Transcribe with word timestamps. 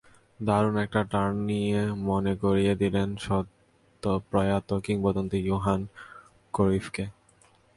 দারুণ 0.39 0.75
একটা 0.77 1.01
টার্ন 1.11 1.35
নিয়ে 1.49 1.81
মনে 2.09 2.33
করিয়ে 2.35 2.73
দিলেন 2.75 3.09
সদ্যপ্রয়াত 3.25 4.69
কিংবদন্তি 4.85 5.37
ইয়োহান 5.41 5.81
ক্রুইফকে। 6.53 7.05